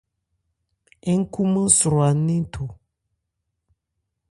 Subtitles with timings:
[1.17, 2.65] Ńkhumán swra nnɛn tho.